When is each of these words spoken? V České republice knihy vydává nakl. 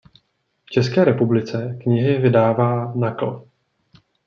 V 0.65 0.69
České 0.69 1.03
republice 1.05 1.77
knihy 1.83 2.17
vydává 2.19 2.93
nakl. 2.95 3.47